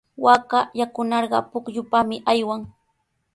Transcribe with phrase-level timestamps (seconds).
[0.23, 2.61] Waaka yakunarqa pukyupami aywan.